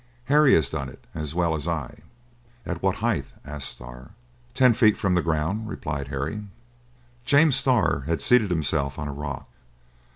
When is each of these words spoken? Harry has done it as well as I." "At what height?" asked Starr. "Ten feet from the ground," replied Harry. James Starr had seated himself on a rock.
Harry 0.25 0.55
has 0.55 0.67
done 0.71 0.89
it 0.89 1.05
as 1.13 1.35
well 1.35 1.53
as 1.53 1.67
I." 1.67 1.99
"At 2.65 2.81
what 2.81 2.95
height?" 3.05 3.25
asked 3.45 3.67
Starr. 3.69 4.13
"Ten 4.55 4.73
feet 4.73 4.97
from 4.97 5.13
the 5.13 5.21
ground," 5.21 5.69
replied 5.69 6.07
Harry. 6.07 6.43
James 7.23 7.55
Starr 7.55 7.99
had 8.07 8.19
seated 8.19 8.49
himself 8.49 8.97
on 8.97 9.07
a 9.07 9.13
rock. 9.13 9.47